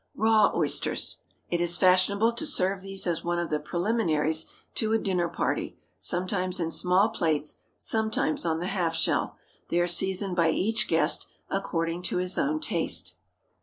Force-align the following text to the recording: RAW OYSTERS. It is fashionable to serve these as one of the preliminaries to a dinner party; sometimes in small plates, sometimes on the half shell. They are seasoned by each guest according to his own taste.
RAW 0.15 0.51
OYSTERS. 0.55 1.19
It 1.51 1.61
is 1.61 1.77
fashionable 1.77 2.31
to 2.31 2.45
serve 2.47 2.81
these 2.81 3.05
as 3.05 3.23
one 3.23 3.37
of 3.37 3.51
the 3.51 3.59
preliminaries 3.59 4.47
to 4.73 4.93
a 4.93 4.97
dinner 4.97 5.29
party; 5.29 5.77
sometimes 5.99 6.59
in 6.59 6.71
small 6.71 7.09
plates, 7.09 7.57
sometimes 7.77 8.43
on 8.43 8.57
the 8.57 8.65
half 8.65 8.95
shell. 8.95 9.37
They 9.69 9.79
are 9.79 9.85
seasoned 9.85 10.35
by 10.35 10.49
each 10.49 10.87
guest 10.87 11.27
according 11.51 12.01
to 12.09 12.17
his 12.17 12.39
own 12.39 12.59
taste. 12.59 13.13